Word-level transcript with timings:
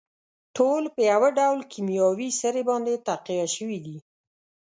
ټول 0.55 0.83
په 0.95 1.01
يوه 1.11 1.29
ډول 1.39 1.59
کيمياوي 1.71 2.29
سرې 2.39 2.63
باندې 2.69 3.01
تقويه 3.07 3.47
شوي 3.55 3.79
دي. 3.85 3.97